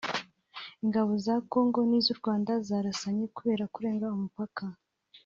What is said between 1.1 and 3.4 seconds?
za Congo n’iz’u Rwanda zarasanye